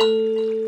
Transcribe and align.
Música 0.00 0.59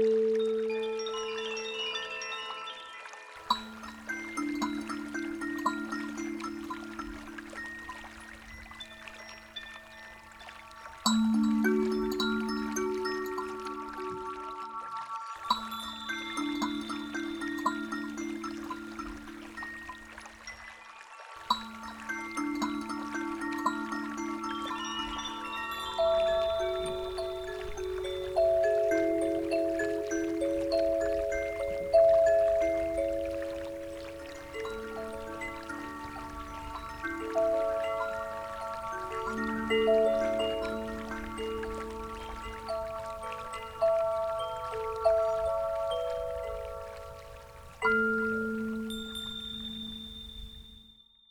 了。 39.73 40.12